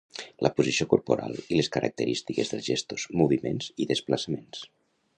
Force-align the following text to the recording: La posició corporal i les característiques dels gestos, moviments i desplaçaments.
La 0.45 0.49
posició 0.59 0.87
corporal 0.93 1.35
i 1.43 1.59
les 1.59 1.69
característiques 1.77 2.51
dels 2.55 2.67
gestos, 2.73 3.07
moviments 3.23 3.73
i 3.85 3.91
desplaçaments. 3.93 4.69